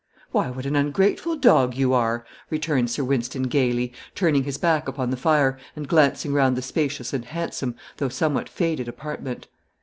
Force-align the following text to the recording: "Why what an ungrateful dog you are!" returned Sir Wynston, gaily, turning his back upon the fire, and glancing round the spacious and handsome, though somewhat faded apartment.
"Why 0.31 0.49
what 0.49 0.65
an 0.65 0.75
ungrateful 0.75 1.35
dog 1.35 1.75
you 1.75 1.93
are!" 1.93 2.25
returned 2.49 2.89
Sir 2.89 3.03
Wynston, 3.03 3.43
gaily, 3.43 3.93
turning 4.15 4.45
his 4.45 4.57
back 4.57 4.87
upon 4.87 5.11
the 5.11 5.15
fire, 5.15 5.59
and 5.75 5.87
glancing 5.87 6.33
round 6.33 6.57
the 6.57 6.63
spacious 6.63 7.13
and 7.13 7.23
handsome, 7.23 7.75
though 7.97 8.09
somewhat 8.09 8.49
faded 8.49 8.87
apartment. 8.87 9.47